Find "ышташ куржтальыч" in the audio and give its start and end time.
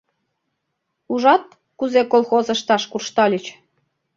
2.55-3.45